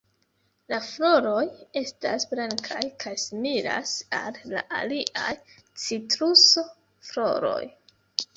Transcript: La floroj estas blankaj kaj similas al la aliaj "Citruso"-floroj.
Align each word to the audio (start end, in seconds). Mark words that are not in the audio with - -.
La 0.71 0.77
floroj 0.85 1.43
estas 1.81 2.25
blankaj 2.31 2.79
kaj 3.03 3.13
similas 3.25 3.93
al 4.21 4.41
la 4.55 4.65
aliaj 4.79 5.29
"Citruso"-floroj. 5.85 7.63